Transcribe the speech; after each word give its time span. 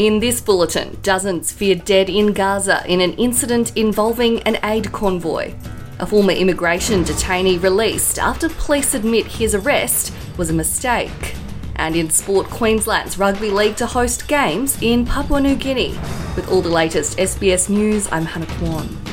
In 0.00 0.18
this 0.18 0.40
bulletin, 0.40 0.96
dozens 1.02 1.52
feared 1.52 1.84
dead 1.84 2.08
in 2.08 2.32
Gaza 2.32 2.82
in 2.86 3.02
an 3.02 3.12
incident 3.18 3.76
involving 3.76 4.40
an 4.44 4.56
aid 4.64 4.90
convoy. 4.92 5.52
A 5.98 6.06
former 6.06 6.32
immigration 6.32 7.04
detainee 7.04 7.62
released 7.62 8.18
after 8.18 8.48
police 8.48 8.94
admit 8.94 9.26
his 9.26 9.54
arrest 9.54 10.14
was 10.38 10.48
a 10.48 10.54
mistake. 10.54 11.34
And 11.76 11.94
in 11.94 12.08
sport, 12.08 12.46
Queensland's 12.46 13.18
rugby 13.18 13.50
league 13.50 13.76
to 13.76 13.84
host 13.84 14.26
games 14.26 14.80
in 14.80 15.04
Papua 15.04 15.38
New 15.38 15.54
Guinea. 15.54 15.90
With 16.34 16.48
all 16.50 16.62
the 16.62 16.70
latest 16.70 17.18
SBS 17.18 17.68
news, 17.68 18.10
I'm 18.10 18.24
Hannah 18.24 18.46
Kwan. 18.46 19.09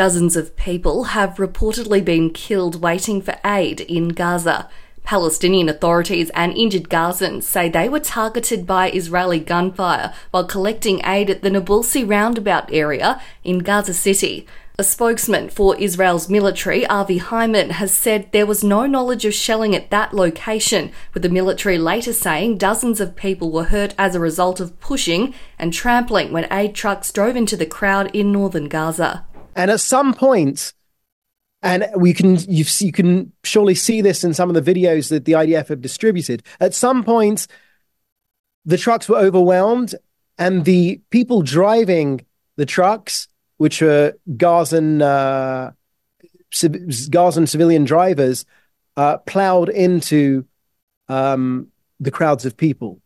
Dozens 0.00 0.34
of 0.34 0.56
people 0.56 1.12
have 1.12 1.34
reportedly 1.34 2.02
been 2.02 2.30
killed 2.30 2.80
waiting 2.80 3.20
for 3.20 3.36
aid 3.44 3.82
in 3.82 4.08
Gaza. 4.08 4.66
Palestinian 5.04 5.68
authorities 5.68 6.30
and 6.30 6.56
injured 6.56 6.88
Gazans 6.88 7.42
say 7.42 7.68
they 7.68 7.86
were 7.86 8.00
targeted 8.00 8.66
by 8.66 8.90
Israeli 8.90 9.40
gunfire 9.40 10.14
while 10.30 10.46
collecting 10.46 11.02
aid 11.04 11.28
at 11.28 11.42
the 11.42 11.50
Nabulsi 11.50 12.08
roundabout 12.08 12.72
area 12.72 13.20
in 13.44 13.58
Gaza 13.58 13.92
City. 13.92 14.46
A 14.78 14.82
spokesman 14.82 15.50
for 15.50 15.76
Israel's 15.76 16.30
military, 16.30 16.86
Avi 16.86 17.18
Hyman, 17.18 17.68
has 17.68 17.92
said 17.92 18.32
there 18.32 18.46
was 18.46 18.64
no 18.64 18.86
knowledge 18.86 19.26
of 19.26 19.34
shelling 19.34 19.76
at 19.76 19.90
that 19.90 20.14
location, 20.14 20.92
with 21.12 21.22
the 21.22 21.28
military 21.28 21.76
later 21.76 22.14
saying 22.14 22.56
dozens 22.56 23.00
of 23.00 23.16
people 23.16 23.52
were 23.52 23.64
hurt 23.64 23.94
as 23.98 24.14
a 24.14 24.20
result 24.20 24.60
of 24.60 24.80
pushing 24.80 25.34
and 25.58 25.74
trampling 25.74 26.32
when 26.32 26.50
aid 26.50 26.74
trucks 26.74 27.12
drove 27.12 27.36
into 27.36 27.58
the 27.58 27.66
crowd 27.66 28.10
in 28.16 28.32
northern 28.32 28.66
Gaza. 28.66 29.26
And 29.60 29.70
at 29.70 29.80
some 29.80 30.14
point, 30.14 30.72
and 31.60 31.86
we 31.94 32.14
can 32.14 32.36
you 32.50 32.64
you 32.78 32.92
can 32.92 33.30
surely 33.44 33.74
see 33.74 34.00
this 34.00 34.24
in 34.24 34.32
some 34.32 34.48
of 34.48 34.54
the 34.54 34.74
videos 34.74 35.10
that 35.10 35.26
the 35.26 35.32
IDF 35.32 35.68
have 35.68 35.82
distributed. 35.82 36.42
At 36.60 36.72
some 36.72 37.04
point, 37.04 37.46
the 38.64 38.78
trucks 38.78 39.06
were 39.06 39.18
overwhelmed, 39.18 39.94
and 40.38 40.64
the 40.64 41.02
people 41.10 41.42
driving 41.42 42.24
the 42.56 42.64
trucks, 42.64 43.28
which 43.58 43.82
were 43.82 44.14
Gazan 44.34 45.02
uh, 45.02 45.72
Gazan 47.10 47.46
civilian 47.46 47.84
drivers, 47.84 48.46
uh, 48.96 49.18
plowed 49.18 49.68
into 49.68 50.46
um, 51.08 51.68
the 52.00 52.10
crowds 52.10 52.46
of 52.46 52.56
people, 52.56 53.02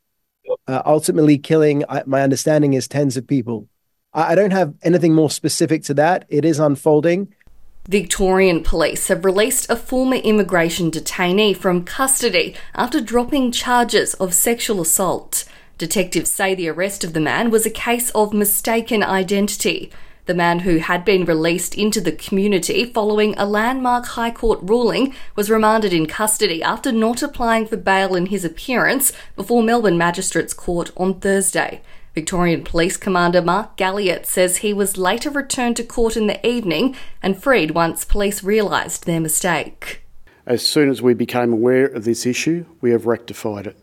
uh, 0.69 0.83
ultimately 0.87 1.37
killing. 1.37 1.83
My 2.07 2.23
understanding 2.23 2.75
is 2.75 2.87
tens 2.87 3.17
of 3.17 3.27
people. 3.27 3.69
I 4.15 4.37
don't 4.37 4.53
have 4.53 4.75
anything 4.83 5.13
more 5.13 5.31
specific 5.31 5.83
to 5.85 5.95
that. 5.95 6.25
It 6.29 6.45
is 6.45 6.61
unfolding. 6.61 7.35
Victorian 7.89 8.63
police 8.63 9.09
have 9.09 9.25
released 9.25 9.69
a 9.69 9.77
former 9.77 10.17
immigration 10.17 10.91
detainee 10.91 11.57
from 11.57 11.85
custody 11.85 12.55
after 12.75 13.01
dropping 13.01 13.51
charges 13.53 14.15
of 14.15 14.33
sexual 14.33 14.81
assault. 14.81 15.45
Detectives 15.77 16.31
say 16.31 16.55
the 16.55 16.69
arrest 16.69 17.03
of 17.03 17.13
the 17.13 17.21
man 17.21 17.51
was 17.51 17.67
a 17.67 17.71
case 17.71 18.11
of 18.11 18.33
mistaken 18.33 19.03
identity. 19.03 19.91
The 20.27 20.35
man 20.35 20.61
who 20.61 20.79
had 20.79 21.05
been 21.05 21.27
released 21.27 21.75
into 21.75 22.01
the 22.01 22.13
community 22.13 22.87
following 22.87 23.35
a 23.37 23.45
landmark 23.45 24.07
High 24.07 24.31
Court 24.31 24.61
ruling 24.63 25.13
was 25.37 25.51
remanded 25.51 25.93
in 25.93 26.07
custody 26.07 26.63
after 26.63 26.91
not 26.91 27.23
applying 27.23 27.67
for 27.67 27.77
bail 27.77 28.15
in 28.15 28.27
his 28.27 28.45
appearance 28.45 29.13
before 29.37 29.63
Melbourne 29.63 29.99
Magistrates 29.99 30.55
Court 30.55 30.91
on 30.97 31.21
Thursday. 31.21 31.83
Victorian 32.15 32.63
Police 32.63 32.97
Commander 32.97 33.43
Mark 33.43 33.77
Galloway 33.77 34.23
says 34.23 34.59
he 34.59 34.73
was 34.73 34.97
later 34.97 35.31
returned 35.31 35.77
to 35.77 35.83
court 35.83 36.17
in 36.17 36.29
the 36.29 36.47
evening 36.47 36.95
and 37.21 37.43
freed 37.43 37.73
once 37.73 38.05
police 38.05 38.45
realised 38.45 39.05
their 39.05 39.21
mistake. 39.21 40.03
As 40.47 40.67
soon 40.67 40.89
as 40.89 41.03
we 41.03 41.13
became 41.15 41.53
aware 41.53 41.87
of 41.87 42.05
this 42.05 42.25
issue, 42.25 42.67
we 42.81 42.91
have 42.93 43.07
rectified 43.07 43.67
it. 43.67 43.77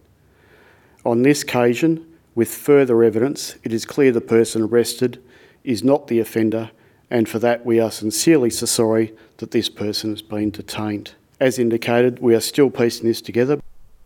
On 1.04 1.24
this 1.24 1.44
occasion, 1.44 2.06
with 2.34 2.54
further 2.54 3.04
evidence, 3.04 3.58
it 3.64 3.74
is 3.74 3.84
clear 3.84 4.14
the 4.14 4.22
person 4.22 4.62
arrested 4.62 5.22
is 5.66 5.84
not 5.84 6.08
the 6.08 6.20
offender, 6.20 6.72
and 7.10 7.28
for 7.28 7.40
that 7.40 7.66
we 7.66 7.80
are 7.80 7.92
sincerely 7.92 8.50
so 8.50 8.66
sorry 8.66 9.14
that 9.38 9.52
this 9.52 9.68
person 9.68 10.12
has 10.12 10.22
been 10.22 10.52
detained. 10.52 11.12
As 11.40 11.60
indicated, 11.60 12.20
we 12.20 12.34
are 12.34 12.40
still 12.40 12.70
piecing 12.70 13.08
this 13.08 13.22
together. 13.22 13.60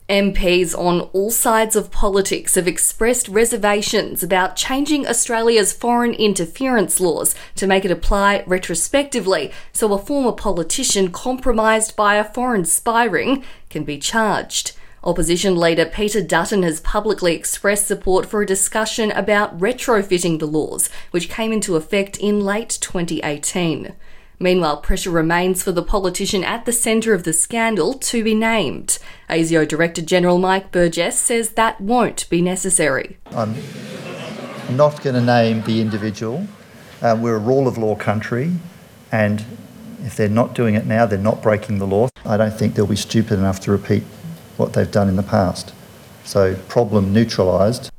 MPs 0.09 0.77
on 0.77 1.01
all 1.13 1.31
sides 1.31 1.75
of 1.75 1.89
politics 1.89 2.53
have 2.53 2.67
expressed 2.67 3.27
reservations 3.27 4.21
about 4.21 4.55
changing 4.55 5.07
Australia's 5.07 5.73
foreign 5.73 6.13
interference 6.13 6.99
laws 6.99 7.33
to 7.55 7.65
make 7.65 7.83
it 7.83 7.89
apply 7.89 8.43
retrospectively 8.45 9.51
so 9.73 9.91
a 9.93 9.97
former 9.97 10.31
politician 10.31 11.11
compromised 11.11 11.95
by 11.95 12.15
a 12.15 12.23
foreign 12.23 12.65
spy 12.65 13.03
ring 13.03 13.43
can 13.71 13.83
be 13.83 13.97
charged. 13.97 14.73
Opposition 15.03 15.55
leader 15.55 15.85
Peter 15.85 16.21
Dutton 16.21 16.61
has 16.61 16.81
publicly 16.81 17.33
expressed 17.33 17.87
support 17.87 18.27
for 18.27 18.43
a 18.43 18.45
discussion 18.45 19.09
about 19.11 19.57
retrofitting 19.57 20.37
the 20.37 20.45
laws, 20.45 20.87
which 21.09 21.29
came 21.29 21.51
into 21.51 21.75
effect 21.75 22.17
in 22.17 22.41
late 22.41 22.77
2018. 22.79 23.95
Meanwhile, 24.39 24.77
pressure 24.77 25.11
remains 25.11 25.63
for 25.63 25.71
the 25.71 25.83
politician 25.83 26.43
at 26.43 26.65
the 26.65 26.71
centre 26.71 27.13
of 27.13 27.23
the 27.23 27.33
scandal 27.33 27.93
to 27.93 28.23
be 28.23 28.35
named. 28.35 28.99
ASIO 29.29 29.67
Director 29.67 30.01
General 30.01 30.37
Mike 30.37 30.71
Burgess 30.71 31.19
says 31.19 31.51
that 31.51 31.79
won't 31.79 32.29
be 32.29 32.41
necessary. 32.41 33.17
I'm 33.31 33.55
not 34.71 35.01
going 35.01 35.15
to 35.15 35.21
name 35.21 35.61
the 35.63 35.81
individual. 35.81 36.47
Uh, 37.01 37.17
we're 37.19 37.35
a 37.35 37.39
rule 37.39 37.67
of 37.67 37.77
law 37.77 37.95
country, 37.95 38.51
and 39.11 39.45
if 40.03 40.15
they're 40.15 40.29
not 40.29 40.53
doing 40.53 40.75
it 40.75 40.85
now, 40.85 41.05
they're 41.05 41.19
not 41.19 41.41
breaking 41.41 41.79
the 41.79 41.87
law. 41.87 42.09
I 42.25 42.37
don't 42.37 42.57
think 42.57 42.75
they'll 42.75 42.87
be 42.87 42.95
stupid 42.95 43.39
enough 43.39 43.59
to 43.61 43.71
repeat 43.71 44.03
what 44.57 44.73
they've 44.73 44.89
done 44.89 45.09
in 45.09 45.15
the 45.15 45.23
past. 45.23 45.73
So, 46.23 46.55
problem 46.67 47.13
neutralised. 47.13 47.91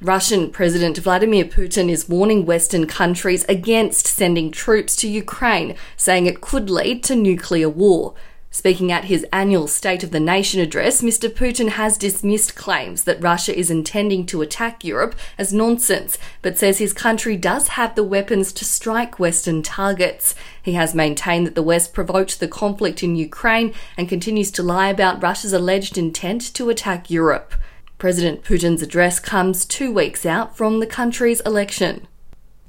Russian 0.00 0.52
President 0.52 0.96
Vladimir 0.98 1.44
Putin 1.44 1.90
is 1.90 2.08
warning 2.08 2.46
Western 2.46 2.86
countries 2.86 3.44
against 3.48 4.06
sending 4.06 4.52
troops 4.52 4.94
to 4.94 5.08
Ukraine, 5.08 5.74
saying 5.96 6.26
it 6.26 6.40
could 6.40 6.70
lead 6.70 7.02
to 7.02 7.16
nuclear 7.16 7.68
war. 7.68 8.14
Speaking 8.52 8.92
at 8.92 9.06
his 9.06 9.26
annual 9.32 9.66
State 9.66 10.04
of 10.04 10.12
the 10.12 10.20
Nation 10.20 10.60
address, 10.60 11.02
Mr. 11.02 11.28
Putin 11.28 11.70
has 11.70 11.98
dismissed 11.98 12.54
claims 12.54 13.02
that 13.04 13.20
Russia 13.20 13.58
is 13.58 13.72
intending 13.72 14.24
to 14.26 14.40
attack 14.40 14.84
Europe 14.84 15.16
as 15.36 15.52
nonsense, 15.52 16.16
but 16.42 16.56
says 16.56 16.78
his 16.78 16.92
country 16.92 17.36
does 17.36 17.68
have 17.68 17.96
the 17.96 18.04
weapons 18.04 18.52
to 18.52 18.64
strike 18.64 19.18
Western 19.18 19.64
targets. 19.64 20.36
He 20.62 20.74
has 20.74 20.94
maintained 20.94 21.44
that 21.44 21.56
the 21.56 21.62
West 21.62 21.92
provoked 21.92 22.38
the 22.38 22.46
conflict 22.46 23.02
in 23.02 23.16
Ukraine 23.16 23.74
and 23.96 24.08
continues 24.08 24.52
to 24.52 24.62
lie 24.62 24.90
about 24.90 25.20
Russia's 25.20 25.52
alleged 25.52 25.98
intent 25.98 26.54
to 26.54 26.70
attack 26.70 27.10
Europe. 27.10 27.52
President 27.98 28.44
Putin's 28.44 28.80
address 28.80 29.18
comes 29.18 29.64
two 29.64 29.92
weeks 29.92 30.24
out 30.24 30.56
from 30.56 30.78
the 30.78 30.86
country's 30.86 31.40
election. 31.40 32.06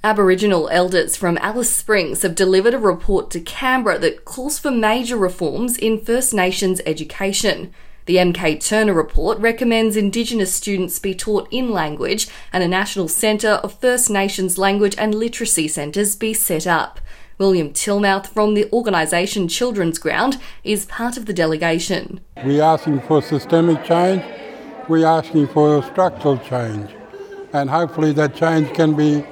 Aboriginal 0.04 0.68
elders 0.70 1.16
from 1.16 1.38
Alice 1.40 1.72
Springs 1.72 2.24
have 2.24 2.34
delivered 2.34 2.74
a 2.74 2.80
report 2.80 3.30
to 3.30 3.40
Canberra 3.40 4.00
that 4.00 4.26
calls 4.26 4.58
for 4.58 4.72
major 4.72 5.16
reforms 5.16 5.78
in 5.78 6.02
First 6.02 6.34
Nations 6.34 6.82
education. 6.84 7.72
The 8.08 8.16
MK 8.16 8.66
Turner 8.66 8.94
report 8.94 9.38
recommends 9.38 9.96
Indigenous 9.96 10.52
students 10.56 10.98
be 10.98 11.14
taught 11.14 11.48
in 11.52 11.70
language 11.70 12.28
and 12.52 12.64
a 12.64 12.68
national 12.68 13.08
centre 13.08 13.60
of 13.62 13.80
First 13.80 14.10
Nations 14.10 14.58
language 14.58 14.96
and 14.98 15.14
literacy 15.14 15.68
centres 15.68 16.16
be 16.16 16.34
set 16.34 16.66
up. 16.66 17.00
William 17.38 17.70
Tillmouth 17.70 18.26
from 18.26 18.56
the 18.56 18.68
organisation 18.74 19.48
Children's 19.48 20.00
Ground 20.00 20.42
is 20.64 20.86
part 20.86 21.18
of 21.18 21.28
the 21.28 21.34
delegation. 21.34 22.20
We're 22.44 22.64
asking 22.64 23.02
for 23.02 23.22
systemic 23.22 23.84
change 23.84 24.24
we're 24.90 25.06
asking 25.06 25.48
for 25.48 25.78
a 25.78 25.84
structural 25.84 26.38
change. 26.40 26.90
And 27.54 27.70
hopefully 27.70 28.12
that 28.14 28.36
change 28.36 28.74
can 28.74 28.96
be 28.96 29.24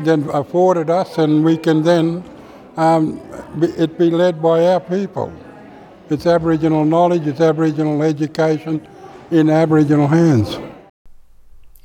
then 0.00 0.28
afforded 0.30 0.90
us 0.90 1.18
and 1.18 1.44
we 1.44 1.56
can 1.56 1.82
then, 1.82 2.24
um, 2.76 3.20
it 3.60 3.96
be 3.96 4.10
led 4.10 4.42
by 4.42 4.66
our 4.66 4.80
people. 4.80 5.32
It's 6.10 6.26
Aboriginal 6.26 6.84
knowledge, 6.84 7.26
it's 7.26 7.40
Aboriginal 7.40 8.02
education 8.02 8.86
in 9.30 9.48
Aboriginal 9.48 10.08
hands. 10.08 10.58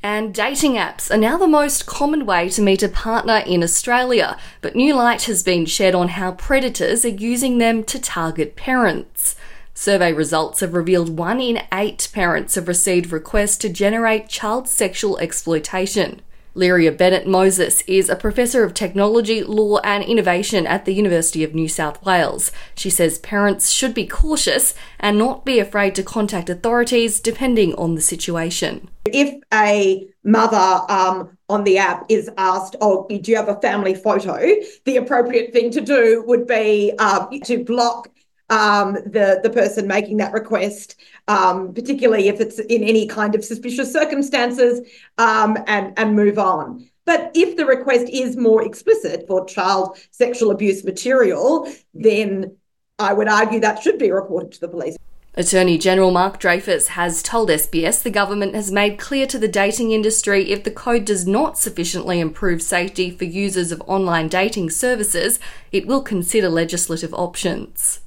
And 0.02 0.34
dating 0.34 0.72
apps 0.72 1.10
are 1.10 1.18
now 1.18 1.36
the 1.36 1.46
most 1.46 1.86
common 1.86 2.24
way 2.24 2.48
to 2.50 2.62
meet 2.62 2.82
a 2.82 2.88
partner 2.88 3.42
in 3.46 3.62
Australia, 3.62 4.38
but 4.62 4.74
new 4.74 4.94
light 4.94 5.24
has 5.24 5.42
been 5.42 5.66
shed 5.66 5.94
on 5.94 6.08
how 6.08 6.32
predators 6.32 7.04
are 7.04 7.08
using 7.08 7.58
them 7.58 7.84
to 7.84 8.00
target 8.00 8.56
parents. 8.56 9.36
Survey 9.74 10.12
results 10.12 10.60
have 10.60 10.74
revealed 10.74 11.16
one 11.16 11.40
in 11.40 11.62
eight 11.72 12.08
parents 12.12 12.56
have 12.56 12.68
received 12.68 13.12
requests 13.12 13.56
to 13.58 13.68
generate 13.68 14.28
child 14.28 14.68
sexual 14.68 15.16
exploitation. 15.18 16.20
Lyria 16.54 16.96
Bennett 16.96 17.28
Moses 17.28 17.82
is 17.82 18.08
a 18.08 18.16
professor 18.16 18.64
of 18.64 18.74
technology, 18.74 19.42
law, 19.44 19.78
and 19.84 20.02
innovation 20.02 20.66
at 20.66 20.84
the 20.84 20.92
University 20.92 21.44
of 21.44 21.54
New 21.54 21.68
South 21.68 22.04
Wales. 22.04 22.50
She 22.74 22.90
says 22.90 23.18
parents 23.18 23.70
should 23.70 23.94
be 23.94 24.06
cautious 24.06 24.74
and 24.98 25.16
not 25.16 25.44
be 25.44 25.60
afraid 25.60 25.94
to 25.94 26.02
contact 26.02 26.50
authorities 26.50 27.20
depending 27.20 27.74
on 27.76 27.94
the 27.94 28.00
situation. 28.00 28.88
If 29.06 29.40
a 29.54 30.08
mother 30.24 30.80
um, 30.88 31.38
on 31.48 31.62
the 31.62 31.78
app 31.78 32.04
is 32.08 32.28
asked, 32.36 32.74
Oh, 32.80 33.06
do 33.08 33.30
you 33.30 33.36
have 33.36 33.48
a 33.48 33.60
family 33.60 33.94
photo? 33.94 34.38
The 34.84 34.96
appropriate 34.96 35.52
thing 35.52 35.70
to 35.70 35.80
do 35.80 36.24
would 36.26 36.48
be 36.48 36.92
uh, 36.98 37.26
to 37.44 37.64
block 37.64 38.10
um, 38.50 38.94
the, 39.06 39.40
the 39.42 39.50
person 39.50 39.86
making 39.86 40.18
that 40.18 40.32
request, 40.32 40.96
um, 41.28 41.72
particularly 41.72 42.28
if 42.28 42.40
it's 42.40 42.58
in 42.58 42.82
any 42.82 43.06
kind 43.06 43.34
of 43.34 43.44
suspicious 43.44 43.92
circumstances, 43.92 44.86
um, 45.18 45.56
and, 45.66 45.98
and 45.98 46.14
move 46.14 46.38
on. 46.38 46.88
But 47.06 47.30
if 47.34 47.56
the 47.56 47.64
request 47.64 48.08
is 48.12 48.36
more 48.36 48.62
explicit 48.62 49.26
for 49.26 49.44
child 49.46 49.98
sexual 50.10 50.50
abuse 50.50 50.84
material, 50.84 51.72
then 51.94 52.56
I 52.98 53.12
would 53.14 53.28
argue 53.28 53.60
that 53.60 53.82
should 53.82 53.98
be 53.98 54.10
reported 54.10 54.52
to 54.52 54.60
the 54.60 54.68
police. 54.68 54.96
Attorney 55.34 55.78
General 55.78 56.10
Mark 56.10 56.40
Dreyfus 56.40 56.88
has 56.88 57.22
told 57.22 57.48
SBS 57.50 58.02
the 58.02 58.10
government 58.10 58.54
has 58.54 58.72
made 58.72 58.98
clear 58.98 59.26
to 59.28 59.38
the 59.38 59.48
dating 59.48 59.92
industry 59.92 60.50
if 60.50 60.64
the 60.64 60.72
code 60.72 61.04
does 61.04 61.26
not 61.26 61.56
sufficiently 61.56 62.18
improve 62.18 62.60
safety 62.60 63.10
for 63.12 63.24
users 63.24 63.70
of 63.70 63.80
online 63.86 64.26
dating 64.28 64.70
services, 64.70 65.38
it 65.70 65.86
will 65.86 66.02
consider 66.02 66.48
legislative 66.48 67.14
options. 67.14 68.00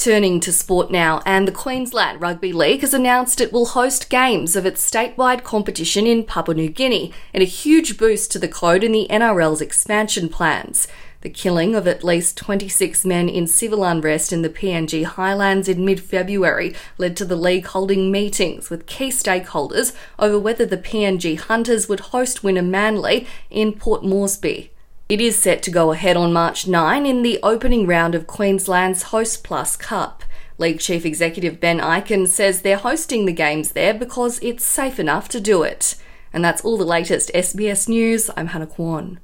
Turning 0.00 0.40
to 0.40 0.50
sport 0.50 0.90
now, 0.90 1.20
and 1.26 1.46
the 1.46 1.52
Queensland 1.52 2.22
Rugby 2.22 2.54
League 2.54 2.80
has 2.80 2.94
announced 2.94 3.38
it 3.38 3.52
will 3.52 3.66
host 3.66 4.08
games 4.08 4.56
of 4.56 4.64
its 4.64 4.90
statewide 4.90 5.44
competition 5.44 6.06
in 6.06 6.24
Papua 6.24 6.54
New 6.54 6.70
Guinea 6.70 7.12
in 7.34 7.42
a 7.42 7.44
huge 7.44 7.98
boost 7.98 8.32
to 8.32 8.38
the 8.38 8.48
code 8.48 8.82
in 8.82 8.92
the 8.92 9.06
NRL's 9.10 9.60
expansion 9.60 10.30
plans. 10.30 10.88
The 11.20 11.28
killing 11.28 11.74
of 11.74 11.86
at 11.86 12.02
least 12.02 12.38
26 12.38 13.04
men 13.04 13.28
in 13.28 13.46
civil 13.46 13.84
unrest 13.84 14.32
in 14.32 14.40
the 14.40 14.48
PNG 14.48 15.04
highlands 15.04 15.68
in 15.68 15.84
mid 15.84 16.00
February 16.00 16.74
led 16.96 17.14
to 17.18 17.26
the 17.26 17.36
League 17.36 17.66
holding 17.66 18.10
meetings 18.10 18.70
with 18.70 18.86
key 18.86 19.10
stakeholders 19.10 19.94
over 20.18 20.38
whether 20.38 20.64
the 20.64 20.78
PNG 20.78 21.38
Hunters 21.38 21.90
would 21.90 22.00
host 22.00 22.42
Wynnum 22.42 22.70
Manly 22.70 23.26
in 23.50 23.74
Port 23.74 24.02
Moresby. 24.02 24.70
It 25.10 25.20
is 25.20 25.36
set 25.36 25.60
to 25.64 25.72
go 25.72 25.90
ahead 25.90 26.16
on 26.16 26.32
March 26.32 26.68
9 26.68 27.04
in 27.04 27.22
the 27.22 27.40
opening 27.42 27.84
round 27.84 28.14
of 28.14 28.28
Queensland's 28.28 29.02
Host 29.02 29.42
Plus 29.42 29.74
Cup. 29.76 30.22
League 30.56 30.78
Chief 30.78 31.04
Executive 31.04 31.58
Ben 31.58 31.80
Ikin 31.80 32.28
says 32.28 32.62
they're 32.62 32.76
hosting 32.76 33.26
the 33.26 33.32
games 33.32 33.72
there 33.72 33.92
because 33.92 34.38
it's 34.40 34.64
safe 34.64 35.00
enough 35.00 35.28
to 35.30 35.40
do 35.40 35.64
it. 35.64 35.96
And 36.32 36.44
that's 36.44 36.64
all 36.64 36.78
the 36.78 36.84
latest 36.84 37.32
SBS 37.34 37.88
news. 37.88 38.30
I'm 38.36 38.46
Hannah 38.46 38.68
Kwan. 38.68 39.18